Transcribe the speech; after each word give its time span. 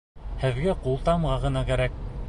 Һеҙгә 0.43 0.75
ҡултамға 0.87 1.37
ғына 1.47 1.67
кәрәк. 1.73 2.03